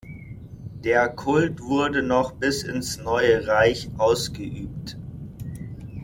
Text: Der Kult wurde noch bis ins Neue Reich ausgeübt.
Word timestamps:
Der 0.83 1.09
Kult 1.09 1.61
wurde 1.61 2.01
noch 2.01 2.31
bis 2.31 2.63
ins 2.63 2.97
Neue 2.97 3.45
Reich 3.45 3.87
ausgeübt. 3.99 4.97